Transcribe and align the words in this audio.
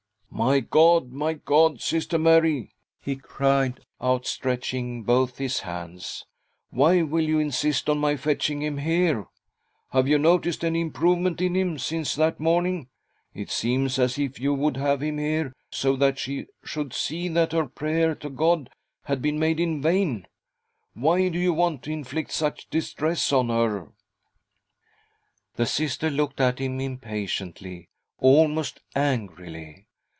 "My 0.41 0.61
God, 0.61 1.11
my 1.11 1.33
God, 1.33 1.81
Sister 1.81 2.17
Mary," 2.17 2.71
he 3.01 3.17
cried, 3.17 3.81
out 3.99 4.25
stretching 4.25 5.03
both 5.03 5.37
his. 5.37 5.59
hands," 5.59 6.25
why 6.69 7.01
will 7.01 7.27
you 7.27 7.37
insist 7.37 7.89
on 7.89 7.97
my 7.97 8.15
fetching 8.15 8.61
him 8.61 8.77
here? 8.77 9.27
Have 9.91 10.07
you 10.07 10.17
noticed 10.17 10.63
any 10.63 10.83
•„.•.■; 10.87 10.89
84 10.89 10.93
THY 10.93 10.93
SOUL 10.93 10.93
SHALL, 10.93 10.93
BEAR 10.93 11.09
WITNESS! 11.09 11.41
improvement 11.41 11.41
in 11.41 11.55
him 11.55 11.77
since 11.77 12.15
that 12.15 12.39
morning? 12.39 12.87
It 13.35 13.51
seems 13.51 13.99
as 13.99 14.17
if 14.17 14.39
you 14.39 14.53
would 14.53 14.77
have 14.77 15.01
him 15.03 15.17
here, 15.17 15.53
so 15.69 15.95
that 15.97 16.17
she 16.17 16.45
should 16.63 16.93
see 16.93 17.27
that 17.27 17.51
her 17.51 17.65
prayer 17.67 18.15
to 18.15 18.29
God 18.29 18.69
had 19.03 19.21
been 19.21 19.37
made 19.37 19.59
in 19.59 19.81
vain. 19.81 20.27
Why 20.93 21.27
do 21.27 21.37
you 21.37 21.53
want 21.53 21.83
to 21.83 21.91
inflict 21.91 22.31
such 22.31 22.69
distress 22.69 23.33
on 23.33 23.49
her?" 23.49 23.91
The 25.57 25.65
Sister 25.65 26.09
looked 26.09 26.39
at 26.39 26.57
him 26.59 26.79
impatiently, 26.79 27.89
almost 28.17 28.79
angrily. 28.95 29.87